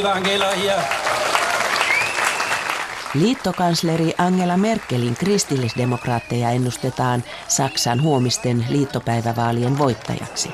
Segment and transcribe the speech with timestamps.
[0.00, 0.78] liebe Angela, hier.
[3.14, 10.50] Liittokansleri Angela Merkelin kristillisdemokraatteja ennustetaan Saksan huomisten liittopäivävaalien voittajaksi.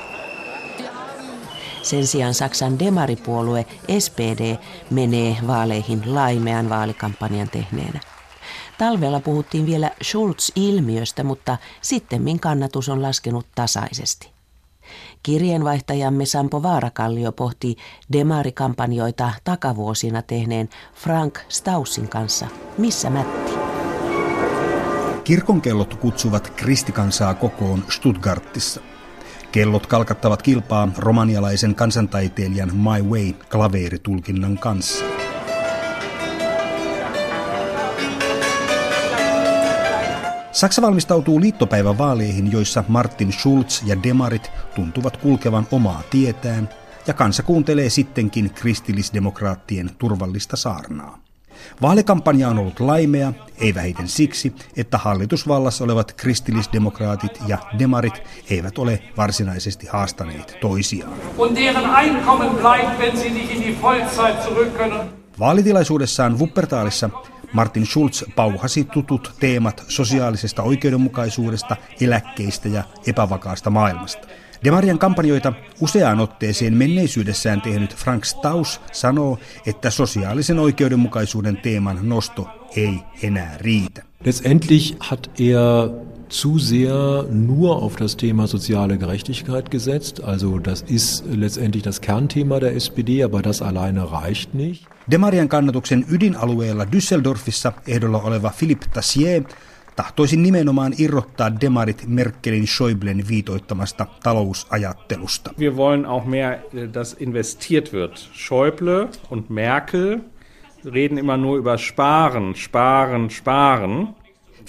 [1.82, 3.66] Sen sijaan Saksan demaripuolue
[3.98, 4.56] SPD
[4.90, 8.00] menee vaaleihin laimean vaalikampanjan tehneenä.
[8.78, 14.35] Talvella puhuttiin vielä Schulz-ilmiöstä, mutta sittemmin kannatus on laskenut tasaisesti.
[15.26, 17.76] Kirjeenvaihtajamme Sampo Vaarakallio pohti
[18.12, 22.46] demarikampanjoita takavuosina tehneen Frank Staussin kanssa.
[22.78, 23.52] Missä Mätti?
[25.24, 28.80] Kirkonkellot kutsuvat kristikansaa kokoon Stuttgartissa.
[29.52, 35.04] Kellot kalkattavat kilpaa romanialaisen kansantaiteilijan My Way klaveeritulkinnan kanssa.
[40.56, 46.68] Saksa valmistautuu liittopäivän vaaleihin, joissa Martin Schulz ja Demarit tuntuvat kulkevan omaa tietään,
[47.06, 51.18] ja kansa kuuntelee sittenkin kristillisdemokraattien turvallista saarnaa.
[51.82, 59.02] Vaalikampanja on ollut laimea, ei vähiten siksi, että hallitusvallassa olevat kristillisdemokraatit ja demarit eivät ole
[59.16, 61.12] varsinaisesti haastaneet toisiaan.
[65.38, 67.10] Vaalitilaisuudessaan Wuppertalissa
[67.52, 74.28] Martin Schulz pauhasi tutut teemat sosiaalisesta oikeudenmukaisuudesta, eläkkeistä ja epävakaasta maailmasta.
[74.64, 83.00] Demarian kampanjoita useaan otteeseen menneisyydessään tehnyt Frank Staus sanoo, että sosiaalisen oikeudenmukaisuuden teeman nosto ei
[83.22, 84.02] enää riitä.
[84.26, 90.20] Letztendlich hat er zu sehr nur auf das Thema soziale Gerechtigkeit gesetzt.
[90.20, 94.88] Also das ist letztendlich das Kernthema der SPD, aber das alleine reicht nicht.
[95.06, 99.44] Demarian kannatuksen ydinalueella Düsseldorfissa ehdolla oleva Philippe Tassier
[99.94, 105.52] tahtoisi nimenomaan irrottaa demarit Merkelin Schäublen viitoittamasta talousajattelusta.
[105.56, 108.28] Wir wollen auch mehr, dass investiert wird.
[108.34, 110.22] Schäuble und Merkel
[110.84, 114.08] reden immer nur über Sparen, Sparen, Sparen.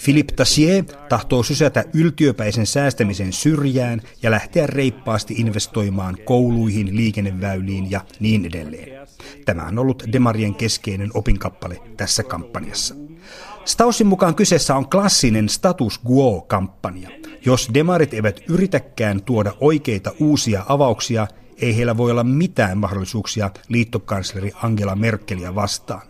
[0.04, 8.44] Philippe Tassier tahtoo sysätä yltiöpäisen säästämisen syrjään ja lähteä reippaasti investoimaan kouluihin, liikenneväyliin ja niin
[8.44, 9.08] edelleen.
[9.44, 12.94] Tämä on ollut Demarien keskeinen opinkappale tässä kampanjassa.
[13.64, 17.10] Staussin mukaan kyseessä on klassinen status quo-kampanja.
[17.44, 21.26] Jos demarit eivät yritäkään tuoda oikeita uusia avauksia,
[21.60, 26.02] ei heillä voi olla mitään mahdollisuuksia liittokansleri Angela Merkelia vastaan.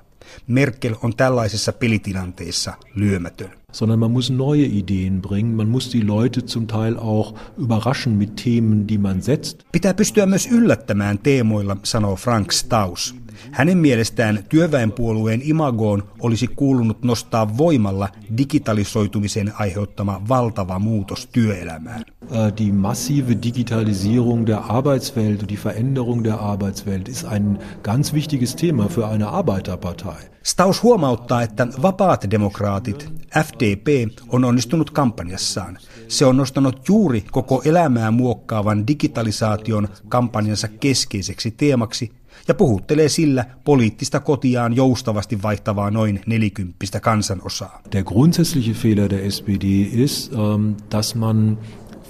[0.46, 3.50] Merkel on tällaisessa pelitilanteessa lyömätön.
[3.72, 8.36] Sondern man muss neue Ideen bringen, man muss die Leute zum Teil auch überraschen mit
[8.44, 9.62] Themen, die man setzt.
[9.72, 13.14] Pitää pystyä myös yllättämään teemoilla, sanoo Frank Staus.
[13.52, 22.04] Hänen mielestään työväenpuolueen imagoon olisi kuulunut nostaa voimalla digitalisoitumisen aiheuttama valtava muutos työelämään.
[22.22, 28.54] Äh, die massive Digitalisierung der Arbeitswelt und die Veränderung der Arbeitswelt ist ein ganz wichtiges
[28.54, 30.38] Thema für eine Arbeiterpartei.
[30.42, 33.12] Staus huomauttaa, että vapaat demokraatit,
[33.44, 33.86] FDP,
[34.28, 35.78] on onnistunut kampanjassaan.
[36.08, 42.17] Se on nostanut juuri koko elämää muokkaavan digitalisaation kampanjansa keskeiseksi teemaksi
[42.48, 47.80] ja puhuttelee sillä poliittista kotiaan joustavasti vaihtavaa noin nelikymppistä kansanosaa.
[47.92, 51.58] Der grundsätzliche Fehler der SPD ist, ähm, dass man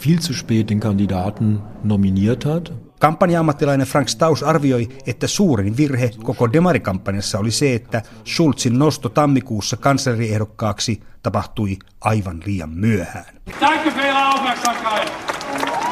[0.07, 2.73] viel zu spät den Kandidaten nominiert hat.
[3.01, 9.77] Kampanja-ammattilainen Frank Staus arvioi, että suurin virhe koko demarikampanjassa oli se, että Schulzin nosto tammikuussa
[9.77, 13.35] kansleriehdokkaaksi tapahtui aivan liian myöhään.
[13.61, 15.88] Danke für Ihre Aufmerksamkeit.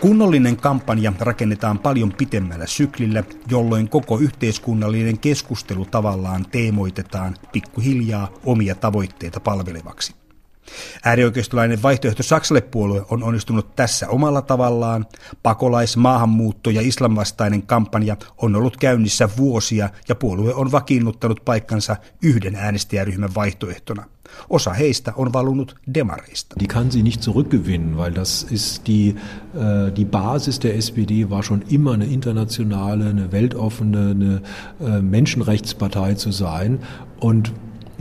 [0.00, 9.40] Kunnollinen kampanja rakennetaan paljon pitemmällä syklillä, jolloin koko yhteiskunnallinen keskustelu tavallaan teemoitetaan pikkuhiljaa omia tavoitteita
[9.40, 10.14] palvelevaksi.
[11.04, 15.06] Äärioikeistolainen vaihtoehto Saksalle puolue on onnistunut tässä omalla tavallaan.
[15.42, 22.56] Pakolais-, maahanmuutto- ja islamvastainen kampanja on ollut käynnissä vuosia ja puolue on vakiinnuttanut paikkansa yhden
[22.56, 24.04] äänestäjäryhmän vaihtoehtona.
[24.48, 26.56] Osa heistä on valunut demareista.
[26.60, 31.42] Die kann sie nicht zurückgewinnen, weil das ist die, äh, die Basis der SPD war
[31.42, 34.42] schon immer eine internationale, eine weltoffene, eine
[34.80, 36.78] äh, Menschenrechtspartei zu sein
[37.20, 37.52] und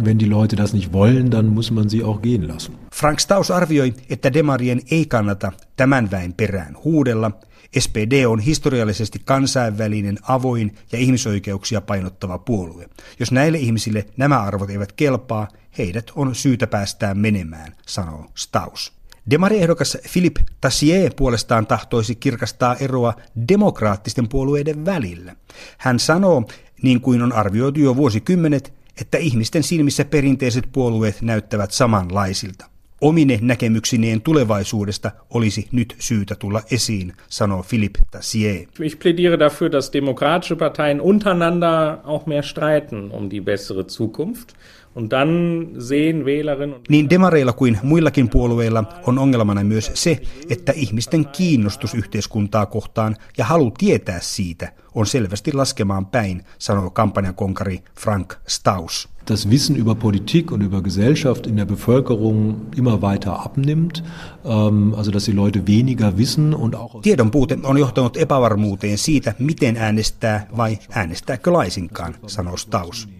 [0.05, 2.75] wenn die Leute das nicht wollen, dann muss man sie auch gehen lassen.
[2.95, 7.31] Frank Staus arvioi, että demarien ei kannata tämän väen perään huudella.
[7.79, 12.89] SPD on historiallisesti kansainvälinen, avoin ja ihmisoikeuksia painottava puolue.
[13.19, 15.47] Jos näille ihmisille nämä arvot eivät kelpaa,
[15.77, 18.93] heidät on syytä päästää menemään, sanoo Staus.
[19.29, 23.13] Demariehdokas Philippe Tassier puolestaan tahtoisi kirkastaa eroa
[23.49, 25.35] demokraattisten puolueiden välillä.
[25.77, 26.43] Hän sanoo,
[26.81, 32.65] niin kuin on arvioitu jo vuosikymmenet, että ihmisten silmissä perinteiset puolueet näyttävät samanlaisilta.
[33.01, 38.67] Omine näkemyksineen tulevaisuudesta olisi nyt syytä tulla esiin, sanoo Philippe Tassier.
[38.81, 44.53] Ich plädiere dafür, dass demokratische Parteien untereinander auch mehr streiten um die bessere Zukunft.
[44.99, 51.25] Und dann sehen Wählerinnen niin demareilla kuin muillakin puolueilla on ongelmana myös se, että ihmisten
[51.25, 59.09] kiinnostus yhteiskuntaa kohtaan ja halu tietää siitä on selvästi laskemaan päin, sanoo kampanjakonkari Frank Staus.
[59.29, 64.03] das Wissen über Politik und über Gesellschaft in der Bevölkerung immer weiter abnimmt,
[64.43, 69.35] ähm, also dass die Leute weniger wissen und auch Tiedon puute on johtanut epävarmuuteen siitä,
[69.39, 73.18] miten äänestää vai äänestääkö laisinkaan, sanoo Staus.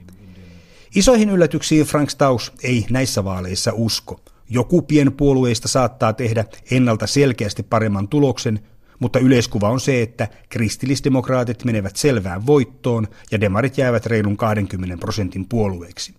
[0.96, 4.20] Isoihin yllätyksiin Frank Staus ei näissä vaaleissa usko.
[4.50, 8.60] Joku pienpuolueista saattaa tehdä ennalta selkeästi paremman tuloksen,
[9.00, 15.46] mutta yleiskuva on se, että kristillisdemokraatit menevät selvään voittoon ja demarit jäävät reilun 20 prosentin
[15.46, 16.14] puolueeksi.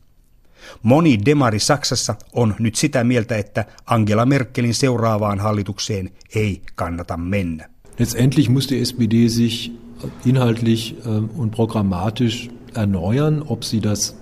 [0.83, 7.69] Moni demari Saksassa on nyt sitä mieltä, että Angela Merkelin seuraavaan hallitukseen ei kannata mennä.
[7.99, 9.73] Letztendlich muss die SPD sich
[10.25, 14.20] inhaltlich äh, und programmatisch erneuern, ob sie das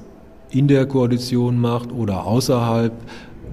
[0.50, 2.93] in der Koalition macht oder außerhalb,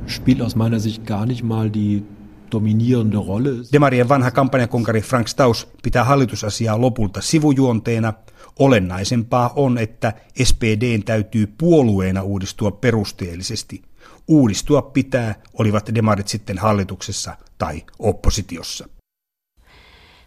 [0.07, 2.03] spielt aus meiner Sicht gar nicht mal die
[2.51, 3.63] dominierende Rolle.
[3.71, 8.13] Demarien vanha kampanjakonkari Frank Staus pitää hallitusasiaa lopulta sivujuonteena.
[8.59, 10.13] Olennaisempaa on, että
[10.44, 13.81] SPDn täytyy puolueena uudistua perusteellisesti.
[14.27, 18.89] Uudistua pitää, olivat demarit sitten hallituksessa tai oppositiossa.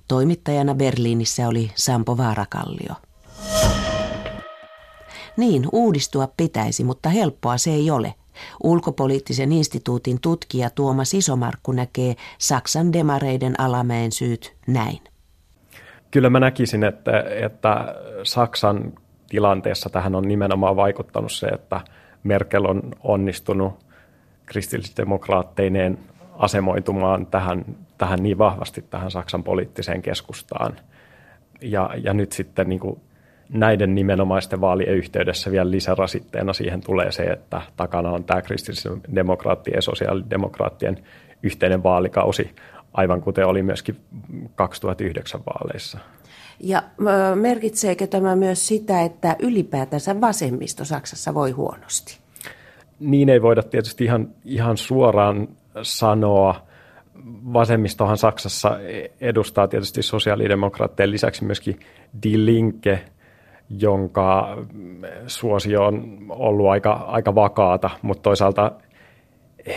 [0.08, 2.94] Toimittajana Berliinissä oli Sampo Vaarakallio.
[5.38, 8.14] Niin, uudistua pitäisi, mutta helppoa se ei ole.
[8.62, 14.98] Ulkopoliittisen instituutin tutkija Tuomas Isomarkku näkee Saksan demareiden alamäen syyt näin.
[16.10, 18.92] Kyllä mä näkisin, että, että Saksan
[19.28, 21.80] tilanteessa tähän on nimenomaan vaikuttanut se, että
[22.24, 23.72] Merkel on onnistunut
[24.46, 25.98] kristillisdemokraatteineen
[26.38, 27.64] asemoitumaan tähän,
[27.98, 30.76] tähän niin vahvasti tähän Saksan poliittiseen keskustaan.
[31.60, 33.00] Ja, ja nyt sitten niin kuin
[33.48, 39.82] näiden nimenomaisten vaalien yhteydessä vielä lisärasitteena siihen tulee se, että takana on tämä kristillisdemokraattien ja
[39.82, 40.98] sosiaalidemokraattien
[41.42, 42.50] yhteinen vaalikausi,
[42.92, 43.96] aivan kuten oli myöskin
[44.54, 45.98] 2009 vaaleissa.
[46.60, 46.82] Ja
[47.34, 52.18] merkitseekö tämä myös sitä, että ylipäätänsä vasemmisto Saksassa voi huonosti?
[53.00, 55.48] Niin ei voida tietysti ihan, ihan suoraan
[55.82, 56.68] sanoa.
[57.52, 58.78] Vasemmistohan Saksassa
[59.20, 61.80] edustaa tietysti sosiaalidemokraattien lisäksi myöskin
[62.22, 63.04] Die Linke,
[63.70, 64.56] jonka
[65.26, 68.72] suosio on ollut aika, aika vakaata, mutta toisaalta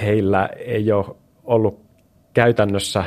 [0.02, 1.06] heillä ei ole
[1.44, 1.82] ollut
[2.34, 3.04] käytännössä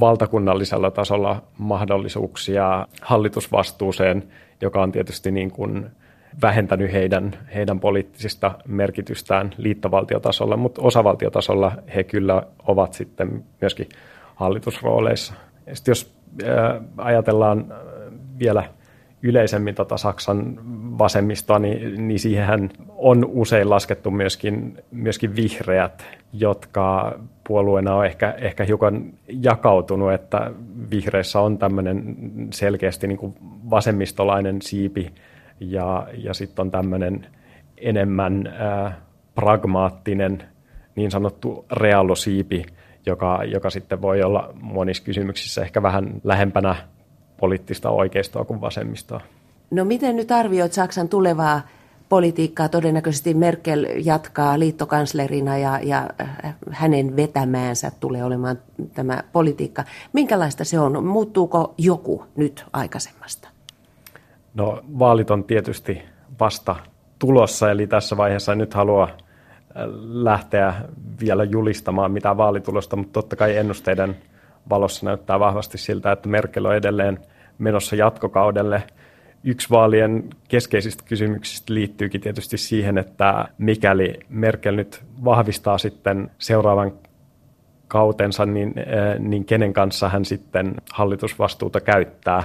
[0.00, 4.22] valtakunnallisella tasolla mahdollisuuksia hallitusvastuuseen,
[4.60, 5.86] joka on tietysti niin kuin
[6.42, 13.88] vähentänyt heidän, heidän poliittisista merkitystään liittovaltiotasolla, mutta osavaltiotasolla he kyllä ovat sitten myöskin
[14.34, 15.34] hallitusrooleissa.
[15.72, 16.16] Sitten jos
[16.98, 17.74] ajatellaan
[18.38, 18.64] vielä
[19.26, 20.58] yleisemmin tota Saksan
[20.98, 27.18] vasemmistoa, niin, niin siihen on usein laskettu myöskin, myöskin vihreät, jotka
[27.48, 30.50] puolueena on ehkä, ehkä hiukan jakautunut, että
[30.90, 32.16] vihreissä on tämmöinen
[32.52, 33.34] selkeästi niin kuin
[33.70, 35.12] vasemmistolainen siipi
[35.60, 37.26] ja, ja sitten on tämmöinen
[37.76, 39.00] enemmän ää,
[39.34, 40.42] pragmaattinen
[40.96, 42.66] niin sanottu realosiipi,
[43.06, 46.76] joka, joka sitten voi olla monissa kysymyksissä ehkä vähän lähempänä
[47.40, 49.20] poliittista oikeistoa kuin vasemmistoa.
[49.70, 51.60] No miten nyt arvioit Saksan tulevaa
[52.08, 52.68] politiikkaa?
[52.68, 58.58] Todennäköisesti Merkel jatkaa liittokanslerina ja, ja äh, hänen vetämäänsä tulee olemaan
[58.94, 59.84] tämä politiikka.
[60.12, 61.04] Minkälaista se on?
[61.04, 63.48] Muuttuuko joku nyt aikaisemmasta?
[64.54, 66.02] No vaalit on tietysti
[66.40, 66.76] vasta
[67.18, 69.16] tulossa, eli tässä vaiheessa nyt halua äh,
[70.02, 70.74] lähteä
[71.20, 74.16] vielä julistamaan mitään vaalitulosta, mutta totta kai ennusteiden–
[74.70, 77.18] valossa näyttää vahvasti siltä, että Merkel on edelleen
[77.58, 78.82] menossa jatkokaudelle.
[79.44, 86.92] Yksi vaalien keskeisistä kysymyksistä liittyykin tietysti siihen, että mikäli Merkel nyt vahvistaa sitten seuraavan
[87.88, 92.42] kautensa, niin, eh, niin kenen kanssa hän sitten hallitusvastuuta käyttää.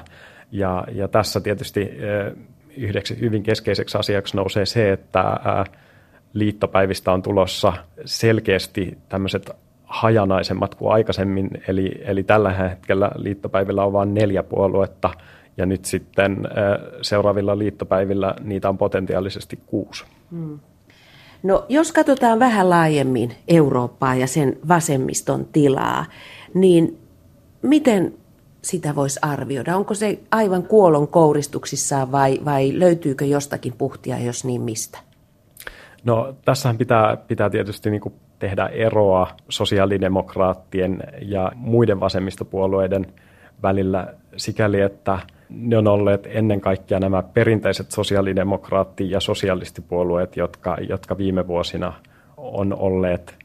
[0.51, 2.33] Ja, ja tässä tietysti eh,
[2.77, 5.77] yhdeksi hyvin keskeiseksi asiaksi nousee se, että eh,
[6.33, 7.73] liittopäivistä on tulossa
[8.05, 9.49] selkeästi tämmöiset
[9.91, 15.09] hajanaisemmat kuin aikaisemmin, eli, eli tällä hetkellä liittopäivillä on vain neljä puoluetta,
[15.57, 16.37] ja nyt sitten
[17.01, 20.05] seuraavilla liittopäivillä niitä on potentiaalisesti kuusi.
[20.31, 20.59] Hmm.
[21.43, 26.05] No jos katsotaan vähän laajemmin Eurooppaa ja sen vasemmiston tilaa,
[26.53, 26.97] niin
[27.61, 28.13] miten
[28.61, 29.77] sitä voisi arvioida?
[29.77, 34.99] Onko se aivan kuolon kouristuksissaan vai, vai löytyykö jostakin puhtia, jos niin mistä?
[36.03, 43.05] No tässähän pitää, pitää tietysti niin kuin tehdä eroa sosiaalidemokraattien ja muiden vasemmistopuolueiden
[43.61, 45.19] välillä sikäli, että
[45.49, 51.93] ne on olleet ennen kaikkea nämä perinteiset sosiaalidemokraatti- ja sosialistipuolueet, jotka, jotka viime vuosina
[52.37, 53.35] on olleet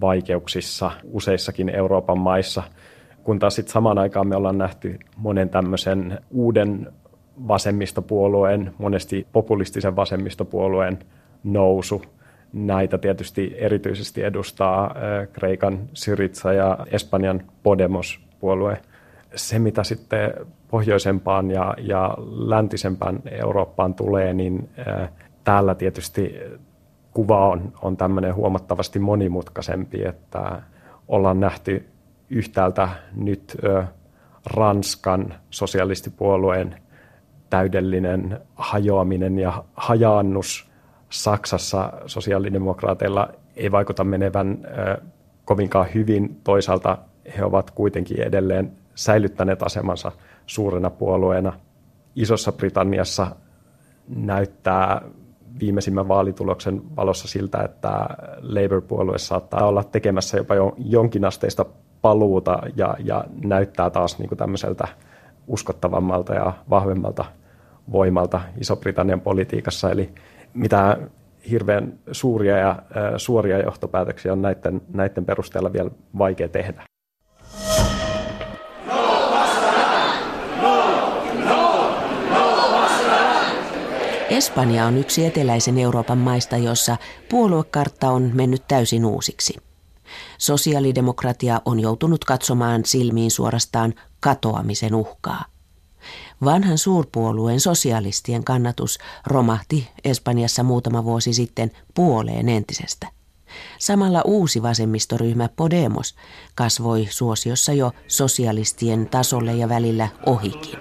[0.00, 2.62] vaikeuksissa useissakin Euroopan maissa,
[3.24, 6.92] kun taas sitten samaan aikaan me ollaan nähty monen tämmöisen uuden
[7.48, 10.98] vasemmistopuolueen, monesti populistisen vasemmistopuolueen
[11.44, 12.02] nousu.
[12.52, 14.94] Näitä tietysti erityisesti edustaa
[15.32, 18.80] Kreikan Syritsa ja Espanjan Podemos-puolue.
[19.34, 20.34] Se, mitä sitten
[20.68, 24.68] pohjoisempaan ja, ja läntisempään Eurooppaan tulee, niin
[25.44, 26.34] täällä tietysti
[27.12, 30.62] kuva on, on tämmöinen huomattavasti monimutkaisempi, että
[31.08, 31.86] ollaan nähty
[32.30, 33.56] yhtäältä nyt
[34.46, 36.74] Ranskan sosialistipuolueen
[37.50, 40.71] täydellinen hajoaminen ja hajaannus
[41.12, 44.58] Saksassa sosiaalidemokraateilla ei vaikuta menevän
[45.44, 46.40] kovinkaan hyvin.
[46.44, 46.98] Toisaalta
[47.36, 50.12] he ovat kuitenkin edelleen säilyttäneet asemansa
[50.46, 51.52] suurena puolueena.
[52.16, 53.36] Isossa Britanniassa
[54.08, 55.02] näyttää
[55.60, 58.06] viimeisimmän vaalituloksen valossa siltä, että
[58.40, 61.64] Labour-puolue saattaa olla tekemässä jopa jonkinasteista
[62.02, 64.88] paluuta ja, ja näyttää taas niin kuin tämmöiseltä
[65.46, 67.24] uskottavammalta ja vahvemmalta
[67.92, 69.90] voimalta Iso-Britannian politiikassa.
[69.90, 70.14] Eli
[70.54, 70.98] mitä
[71.50, 72.82] hirveän suuria ja
[73.16, 76.82] suoria johtopäätöksiä on näiden, näiden perusteella vielä vaikea tehdä.
[84.30, 86.96] Espanja on yksi eteläisen Euroopan maista, jossa
[87.30, 89.54] puoluekartta on mennyt täysin uusiksi.
[90.38, 95.44] Sosiaalidemokratia on joutunut katsomaan silmiin suorastaan katoamisen uhkaa.
[96.44, 103.06] Vanhan suurpuolueen sosialistien kannatus romahti Espanjassa muutama vuosi sitten puoleen entisestä.
[103.78, 106.14] Samalla uusi vasemmistoryhmä Podemos
[106.54, 110.78] kasvoi suosiossa jo sosialistien tasolle ja välillä ohikin.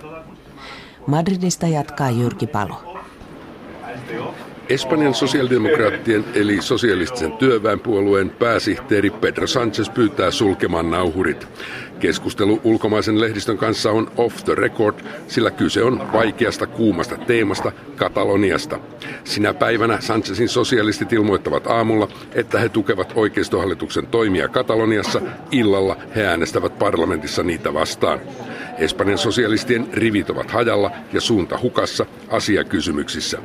[1.08, 3.02] Madridista jatkaa Jyrki Palo.
[4.72, 11.48] Espanjan sosiaalidemokraattien eli sosialistisen työväenpuolueen pääsihteeri Pedro Sanchez pyytää sulkemaan nauhurit.
[12.00, 14.96] Keskustelu ulkomaisen lehdistön kanssa on off the record,
[15.28, 18.80] sillä kyse on vaikeasta kuumasta teemasta Kataloniasta.
[19.24, 26.80] Sinä päivänä Sanchezin sosialistit ilmoittavat aamulla, että he tukevat oikeistohallituksen toimia Kataloniassa, illalla he äänestävät
[26.80, 28.20] parlamentissa niitä vastaan.
[28.82, 33.38] Espanjan sosialistien rivit ovat hajalla ja suunta hukassa asiakysymyksissä.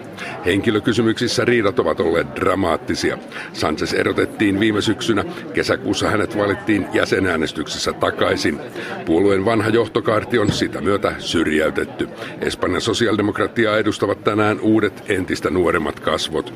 [0.47, 3.19] Henkilökysymyksissä riidat ovat olleet dramaattisia.
[3.52, 5.25] Sanchez erotettiin viime syksynä.
[5.55, 8.59] Kesäkuussa hänet valittiin jäsenäänestyksessä takaisin.
[9.07, 12.09] Puolueen vanha johtokaarti on sitä myötä syrjäytetty.
[12.40, 16.55] Espanjan sosiaalidemokratiaa edustavat tänään uudet entistä nuoremmat kasvot.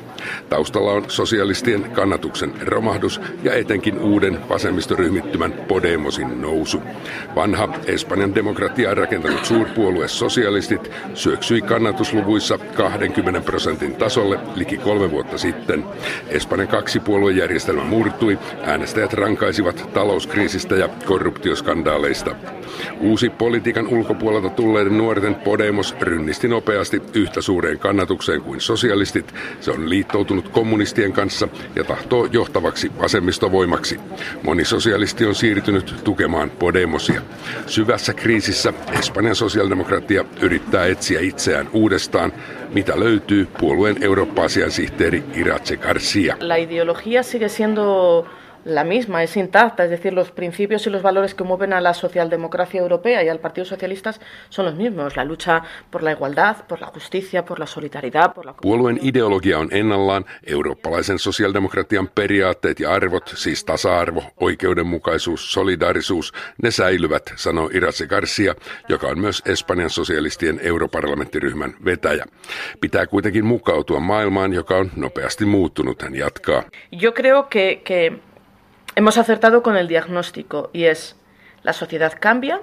[0.49, 6.81] Taustalla on sosialistien kannatuksen romahdus ja etenkin uuden vasemmistoryhmittymän Podemosin nousu.
[7.35, 15.37] Vanha Espanjan demokratia demokratiaa rakentanut suurpuolue sosialistit syöksyi kannatusluvuissa 20 prosentin tasolle liki kolme vuotta
[15.37, 15.83] sitten.
[16.27, 22.35] Espanjan kaksipuoluejärjestelmä murtui, äänestäjät rankaisivat talouskriisistä ja korruptioskandaaleista.
[22.99, 29.33] Uusi politiikan ulkopuolelta tulleiden nuorten Podemos rynnisti nopeasti yhtä suureen kannatukseen kuin sosialistit.
[29.59, 33.99] Se on liittoutunut kommunistien kanssa ja tahtoo johtavaksi vasemmistovoimaksi.
[34.43, 37.21] Moni sosialisti on siirtynyt tukemaan Podemosia.
[37.67, 42.33] Syvässä kriisissä Kriisissä Espanjan sosiaalidemokratia yrittää etsiä itseään uudestaan,
[42.73, 46.35] mitä löytyy puolueen Eurooppa-asian sihteeri Irache Garcia.
[46.39, 48.25] La ideología sigue siendo
[48.65, 51.93] la misma, es intacta, es decir, los principios y los valores que mueven a la
[51.93, 54.13] socialdemocracia europea y al Partido Socialista
[54.49, 58.45] son los mismos, la lucha por la igualdad, por la justicia, por la solidaridad, por
[58.45, 58.53] la...
[58.53, 67.33] Puolueen ideologia on ennallaan, eurooppalaisen sosialdemokratian periaatteet ja arvot, siis tasa-arvo, oikeudenmukaisuus, solidaarisuus, ne säilyvät,
[67.35, 68.55] sanoo Irace Garcia,
[68.89, 72.25] joka on myös Espanjan sosialistien europarlamenttiryhmän vetäjä.
[72.81, 76.63] Pitää kuitenkin mukautua maailmaan, joka on nopeasti muuttunut, hän jatkaa.
[77.03, 78.13] Yo creo que, que
[78.95, 81.15] hemos acertado con el diagnóstico y es
[81.63, 82.61] la sociedad cambia,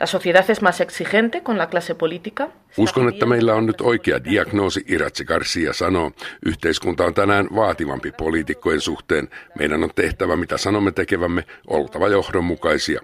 [0.00, 2.48] la sociedad es más exigente con la clase política.
[2.76, 6.12] Uskon, että meillä on nyt oikea diagnoosi, Iratse Garcia sanoo.
[6.46, 9.28] Yhteiskunta on tänään vaativampi poliitikkojen suhteen.
[9.58, 13.00] Meidän on tehtävä, mitä sanomme tekevämme, oltava johdonmukaisia.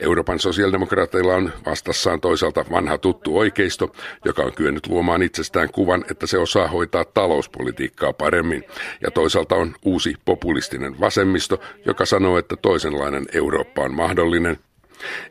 [0.00, 3.92] Euroopan sosiaalidemokraateilla on vastassaan toisaalta vanha tuttu oikeisto,
[4.24, 8.64] joka on kyennyt luomaan itsestään kuvan, että se osaa hoitaa talouspolitiikkaa paremmin.
[9.00, 14.58] Ja toisaalta on uusi populistinen vasemmisto, joka sanoo, että toisenlainen Eurooppa on mahdollinen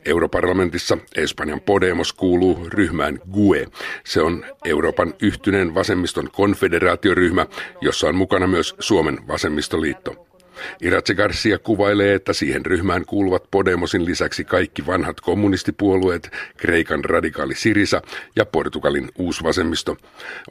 [0.06, 3.66] Europarlamentissa Espanjan Podemos kuuluu ryhmään GUE.
[4.04, 7.46] Se on Euroopan yhtyneen vasemmiston konfederaatioryhmä,
[7.82, 10.25] jossa on mukana myös Suomen vasemmistoliitto.
[10.82, 18.02] Iratse Garcia kuvailee, että siihen ryhmään kuuluvat Podemosin lisäksi kaikki vanhat kommunistipuolueet, Kreikan radikaali Sirisa
[18.36, 19.98] ja Portugalin uusvasemmisto.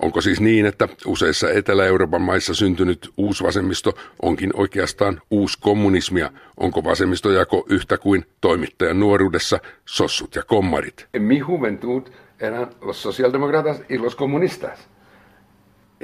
[0.03, 3.93] Onko siis niin, että useissa Etelä-Euroopan maissa syntynyt uusvasemmisto
[4.23, 6.31] onkin oikeastaan uuskommunismia?
[6.57, 11.07] Onko vasemmistojako yhtä kuin toimittajan nuoruudessa sossut ja kommarit?
[11.19, 12.03] Mi juventud
[12.41, 14.94] eran los socialdemócratas y los comunistas.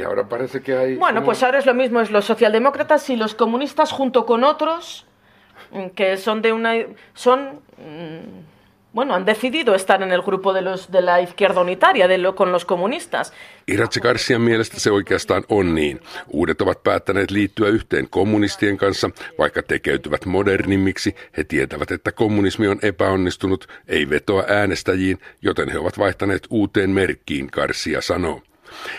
[0.01, 0.97] Y ahora parece que hay...
[0.97, 5.07] Bueno, pues ahora es lo mismo, es los socialdemócratas y los comunistas junto con otros
[5.73, 6.73] mm, que son de una...
[7.13, 7.61] son...
[7.77, 8.49] Mm,
[8.93, 12.35] bueno, han decidido estar en el grupo de, los, de la izquierda unitaria de lo,
[12.35, 13.33] con los comunistas.
[13.67, 16.01] Iratse Garcian mielestä se oikeastaan on niin.
[16.29, 21.15] Uudet ovat päättäneet liittyä yhteen kommunistien kanssa, vaikka tekeytyvät modernimmiksi.
[21.37, 27.49] He tietävät, että kommunismi on epäonnistunut, ei vetoa äänestäjiin, joten he ovat vaihtaneet uuteen merkkiin,
[27.53, 28.43] Garcia sanoo.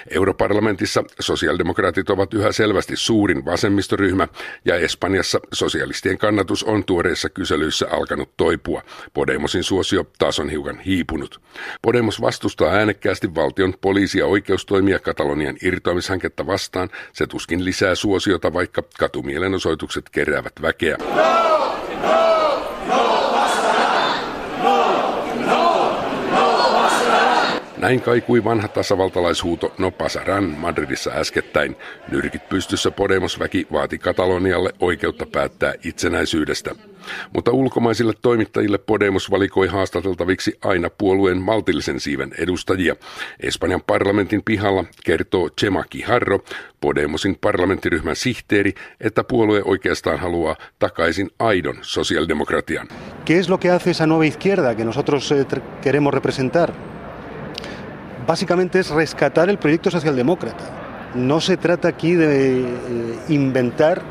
[0.10, 4.28] Europarlamentissa sosiaalidemokraatit ovat yhä selvästi suurin vasemmistoryhmä
[4.66, 8.82] ja Espanjassa sosialistien kannatus on tuoreissa kyselyissä alkanut toipua.
[9.14, 11.42] Podemosin suosio taas on hiukan hiipunut.
[11.82, 16.90] Podemos vastustaa äänekkäästi valtion poliisi- ja oikeustoimia Katalonian irtoamishanketta vastaan.
[17.14, 20.98] Se tuskin lisää suosiota, vaikka katumielenosoitukset keräävät väkeä.
[21.16, 21.51] No!
[27.82, 31.76] Näin kaikui vanha tasavaltalaishuuto No Pasaran Madridissa äskettäin.
[32.12, 36.76] Nyrkit pystyssä Podemos-väki vaati Katalonialle oikeutta päättää itsenäisyydestä.
[37.34, 42.96] Mutta ulkomaisille toimittajille Podemos valikoi haastateltaviksi aina puolueen maltillisen siiven edustajia.
[43.40, 46.40] Espanjan parlamentin pihalla kertoo Chema Quijarro,
[46.82, 52.88] Podemosin parlamenttiryhmän sihteeri, että puolue oikeastaan haluaa takaisin aidon sosialdemokratian.
[53.26, 55.46] ¿Qué es lo que hace esa nueva izquierda que nosotros eh,
[55.84, 56.91] queremos representar?
[58.26, 60.64] Básicamente es rescatar el proyecto socialdemócrata.
[61.16, 62.66] No se trata aquí de eh,
[63.30, 64.02] inventar,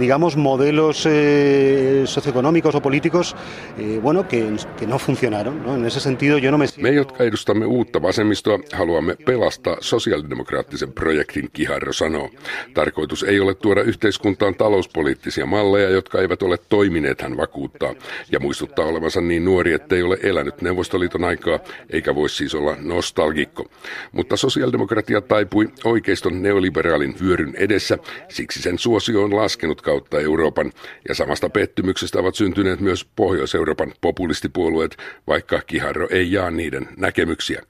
[0.00, 3.36] digamos, modelos eh, socioeconómicos o políticos
[3.78, 5.62] eh, bueno, que, que no funcionaron.
[5.64, 5.76] ¿no?
[5.76, 6.82] En ese sentido yo no me siento...
[6.82, 12.30] Me, jotka edustamme uutta vasemmistoa, haluamme pelastaa sosiaalidemokraattisen projektin, Kiharro sanoo.
[12.74, 17.94] Tarkoitus ei ole tuoda yhteiskuntaan talouspoliittisia malleja, jotka eivät ole toimineet, hän vakuuttaa.
[18.32, 21.58] Ja muistuttaa olevansa niin nuori, ettei ole elänyt Neuvostoliiton aikaa,
[21.90, 23.64] eikä voi siis olla nostalgikko.
[24.12, 30.72] Mutta sosiaalidemokratia taipui oikeiston neoliberaalin vyöryn edessä, siksi sen suosio on laskenut kautta Euroopan,
[31.08, 37.62] ja samasta pettymyksestä ovat syntyneet myös Pohjois-Euroopan populistipuolueet, vaikka Kiharro ei jaa niiden näkemyksiä.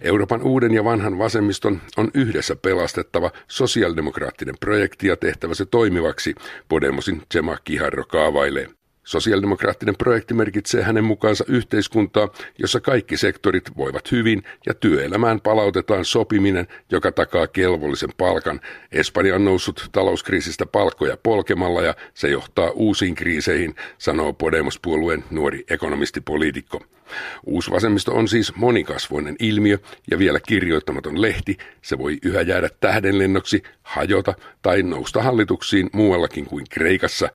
[0.00, 6.34] Euroopan uuden ja vanhan vasemmiston on yhdessä pelastettava sosiaalidemokraattinen projekti ja tehtävä se toimivaksi,
[6.68, 8.79] Podemosin Tsema Kiharro kaavailee.
[9.10, 16.66] Sosiaalidemokraattinen projekti merkitsee hänen mukaansa yhteiskuntaa, jossa kaikki sektorit voivat hyvin ja työelämään palautetaan sopiminen,
[16.90, 18.60] joka takaa kelvollisen palkan.
[18.92, 26.80] Espanja on noussut talouskriisistä palkkoja polkemalla ja se johtaa uusiin kriiseihin, sanoo Podemos-puolueen nuori ekonomistipoliitikko.
[27.46, 29.78] Uusvasemmisto on siis monikasvoinen ilmiö
[30.10, 31.56] ja vielä kirjoittamaton lehti.
[31.82, 37.28] Se voi yhä jäädä tähdenlennoksi, hajota tai nousta hallituksiin muuallakin kuin Kreikassa.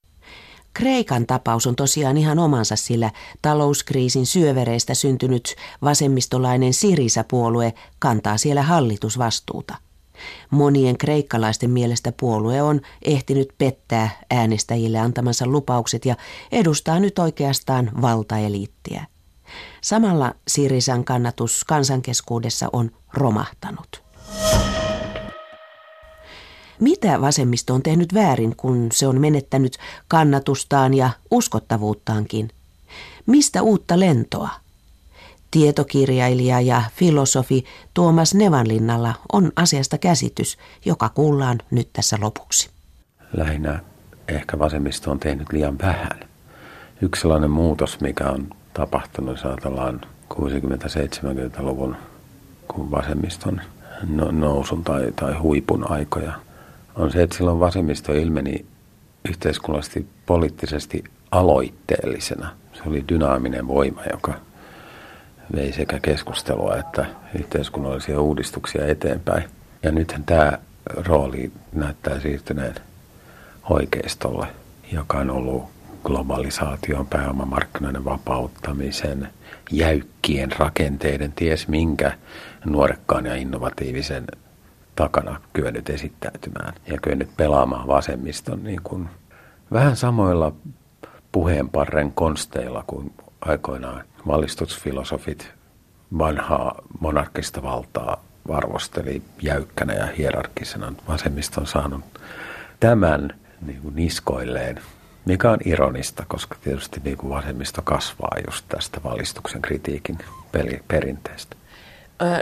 [0.75, 3.11] Kreikan tapaus on tosiaan ihan omansa, sillä
[3.41, 9.75] talouskriisin syövereistä syntynyt vasemmistolainen Sirisa-puolue kantaa siellä hallitusvastuuta.
[10.49, 16.15] Monien kreikkalaisten mielestä puolue on ehtinyt pettää äänestäjille antamansa lupaukset ja
[16.51, 19.05] edustaa nyt oikeastaan valtaeliittiä.
[19.81, 24.03] Samalla Sirisan kannatus kansankeskuudessa on romahtanut.
[26.79, 32.49] Mitä vasemmisto on tehnyt väärin, kun se on menettänyt kannatustaan ja uskottavuuttaankin?
[33.25, 34.49] Mistä uutta lentoa?
[35.51, 42.69] Tietokirjailija ja filosofi Tuomas Nevanlinnalla on asiasta käsitys, joka kuullaan nyt tässä lopuksi.
[43.37, 43.79] Lähinnä
[44.27, 46.19] ehkä vasemmisto on tehnyt liian vähän.
[47.01, 50.01] Yksi sellainen muutos, mikä on tapahtunut, jos ajatellaan
[50.33, 51.95] 60-70-luvun
[52.67, 53.61] kun vasemmiston
[54.07, 56.31] no, nousun tai, tai huipun aikoja–
[56.95, 58.65] on se, että silloin vasemmisto ilmeni
[59.29, 62.55] yhteiskunnallisesti poliittisesti aloitteellisena.
[62.73, 64.33] Se oli dynaaminen voima, joka
[65.55, 67.05] vei sekä keskustelua että
[67.39, 69.43] yhteiskunnallisia uudistuksia eteenpäin.
[69.83, 72.75] Ja nythän tämä rooli näyttää siirtyneen
[73.69, 74.47] oikeistolle,
[74.91, 75.63] joka on ollut
[76.03, 79.29] globalisaation, pääomamarkkinoiden vapauttamisen,
[79.71, 82.17] jäykkien rakenteiden, ties minkä
[82.65, 84.25] nuorekkaan ja innovatiivisen
[84.95, 89.09] takana kyennyt esittäytymään ja kyennyt pelaamaan vasemmiston niin kuin
[89.71, 90.51] vähän samoilla
[91.31, 95.51] puheenparren konsteilla kuin aikoinaan valistusfilosofit
[96.17, 100.93] vanhaa monarkista valtaa arvosteli jäykkänä ja hierarkisena.
[101.07, 102.01] Vasemmisto on saanut
[102.79, 103.33] tämän
[103.65, 104.79] niin kuin niskoilleen,
[105.25, 110.17] mikä on ironista, koska tietysti niin kuin vasemmisto kasvaa just tästä valistuksen kritiikin
[110.87, 111.55] perinteestä.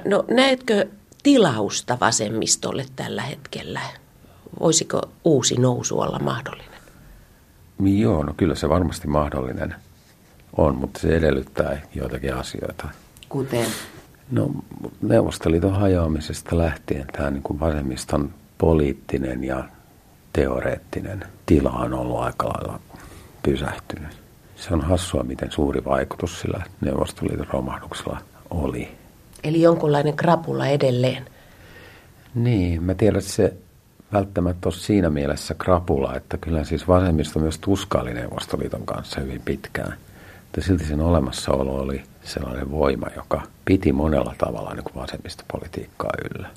[0.06, 0.88] No näetkö
[1.24, 3.80] tilausta vasemmistolle tällä hetkellä?
[4.60, 6.80] Voisiko uusi nousu olla mahdollinen?
[7.84, 9.76] Joo, no kyllä se varmasti mahdollinen
[10.58, 12.88] on, mutta se edellyttää joitakin asioita.
[13.30, 13.68] Kuten?
[14.32, 14.50] No
[15.02, 19.64] Neuvostoliiton hajoamisesta lähtien tämä niin kuin vasemmiston poliittinen ja
[20.34, 22.80] teoreettinen tila on ollut aika lailla
[23.44, 24.24] pysähtynyt.
[24.56, 28.18] Se on hassua, miten suuri vaikutus sillä Neuvostoliiton romahduksella
[28.50, 29.03] oli.
[29.44, 31.26] Eli jonkunlainen krapula edelleen.
[32.36, 33.54] Niin, mä tiedän, että se
[34.14, 39.98] välttämättä ole siinä mielessä krapula, että kyllä siis vasemmisto myös tuskaili Neuvostoliiton kanssa hyvin pitkään.
[40.42, 46.50] Mutta silti sen olemassaolo oli sellainen voima, joka piti monella tavalla niin kuin vasemmistopolitiikkaa yllä.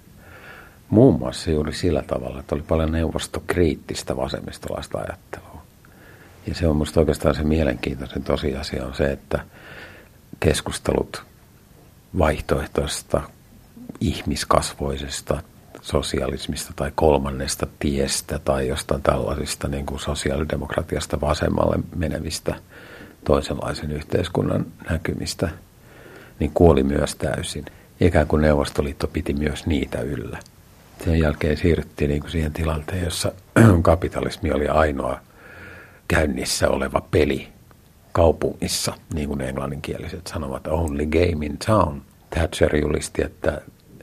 [0.89, 5.63] Muun muassa juuri sillä tavalla, että oli paljon neuvostokriittistä vasemmistolaista ajattelua.
[6.47, 9.41] Ja se on minusta oikeastaan se mielenkiintoisen tosiasia on se, että
[10.41, 11.25] keskustelut
[12.19, 13.23] vaihtoehtoisesta
[14.01, 15.43] ihmiskasvoisesta
[15.83, 22.55] sosialismista tai kolmannesta tiestä tai jostain tällaisista niin kuin sosiaalidemokratiasta vasemmalle menevistä
[23.25, 25.49] toisenlaisen yhteiskunnan näkymistä,
[26.41, 27.65] niin kuoli myös täysin.
[28.01, 30.39] Ikään kuin Neuvostoliitto piti myös niitä yllä.
[31.05, 33.33] Sen jälkeen siirryttiin niin kuin siihen tilanteen, jossa
[33.83, 35.21] kapitalismi oli ainoa
[36.09, 37.56] käynnissä oleva peli
[38.17, 42.03] kaupungissa, niin kuin englanninkieliset sanovat, only game in town.
[42.31, 43.61] Thatcher julisti, että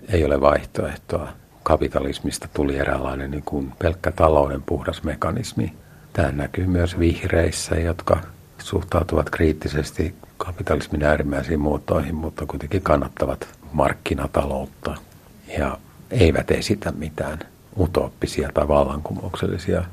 [0.10, 1.28] ei ole vaihtoehtoa.
[1.64, 5.74] Kapitalismista tuli eräänlainen niin kuin pelkkä talouden puhdas mekanismi.
[6.14, 8.20] Tämä näkyy myös vihreissä, jotka
[8.58, 14.96] suhtautuvat kriittisesti kapitalismin äärimmäisiin muotoihin, mutta kuitenkin kannattavat markkinataloutta
[15.58, 15.78] ja
[16.12, 17.40] eivät esitä mitään
[17.80, 19.84] utooppisia tai vallankumouksellisia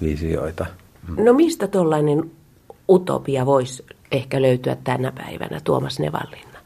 [0.00, 0.66] visioita.
[1.16, 2.30] No mistä tuollainen
[2.88, 6.58] utopia voisi ehkä löytyä tänä päivänä, Tuomas Nevallinna?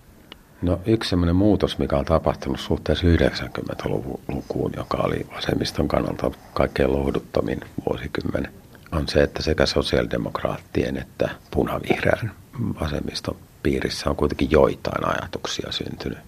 [0.63, 7.61] No yksi sellainen muutos, mikä on tapahtunut suhteessa 90-lukuun, joka oli vasemmiston kannalta kaikkein lohduttomin
[7.87, 8.53] vuosikymmen,
[8.93, 12.33] on se, että sekä sosiaalidemokraattien että punavihreän
[12.81, 16.19] vasemmiston piirissä on kuitenkin joitain ajatuksia syntynyt.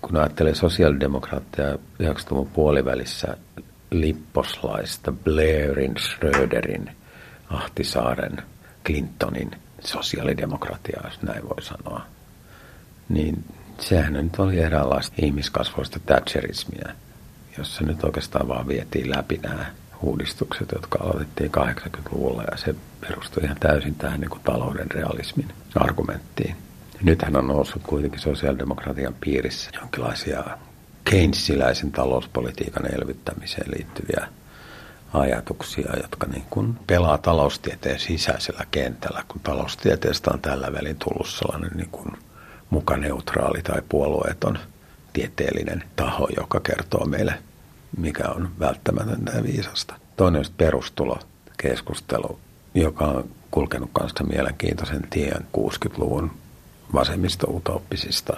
[0.00, 3.36] Kun ajattelee sosiaalidemokraatteja 90-luvun puolivälissä
[3.90, 6.90] Lipposlaista, Blairin, Schröderin,
[7.50, 8.42] Ahtisaaren,
[8.86, 12.06] Clintonin sosiaalidemokratia, jos näin voi sanoa,
[13.08, 13.44] niin
[13.78, 16.88] sehän nyt oli eräänlaista ihmiskasvoista Thatcherismia,
[17.58, 19.66] jossa nyt oikeastaan vaan vietiin läpi nämä
[20.02, 26.56] uudistukset, jotka aloitettiin 80-luvulla ja se perustui ihan täysin tähän niin kuin talouden realismin argumenttiin.
[27.02, 30.44] Nythän on noussut kuitenkin sosiaalidemokratian piirissä jonkinlaisia
[31.04, 34.28] Keynesiläisen talouspolitiikan elvyttämiseen liittyviä
[35.14, 41.70] ajatuksia, jotka niin kuin pelaa taloustieteen sisäisellä kentällä, kun taloustieteestä on tällä välin tullut sellainen
[41.74, 42.12] niin kuin
[42.70, 44.58] mukaneutraali tai puolueeton
[45.12, 47.34] tieteellinen taho, joka kertoo meille,
[47.96, 49.94] mikä on välttämätöntä ja viisasta.
[50.16, 52.38] Toinen on perustulokeskustelu,
[52.74, 56.30] joka on kulkenut kanssa mielenkiintoisen tien 60-luvun
[56.94, 58.36] vasemmisto-utooppisista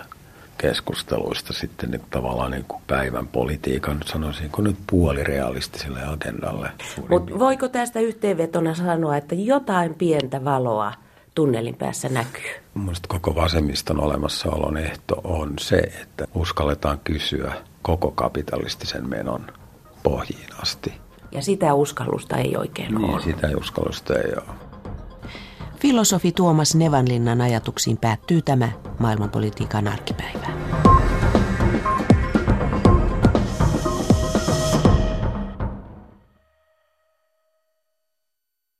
[0.58, 6.70] keskusteluista sitten niin tavallaan niin kuin päivän politiikan, sanoisinko nyt puolirealistiselle agendalle.
[7.08, 10.92] Mutta voiko tästä yhteenvetona sanoa, että jotain pientä valoa
[11.34, 12.50] tunnelin päässä näkyy?
[12.74, 19.46] Mielestäni koko vasemmiston olemassaolon ehto on se, että uskalletaan kysyä koko kapitalistisen menon
[20.02, 20.92] pohjiin asti.
[21.32, 23.22] Ja sitä uskallusta ei oikein niin, ole.
[23.22, 24.65] sitä uskallusta ei ole.
[25.80, 30.46] Filosofi Tuomas Nevanlinnan ajatuksiin päättyy tämä maailmanpolitiikan arkipäivä.